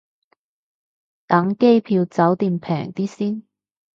[1.27, 3.43] 等機票酒店平啲先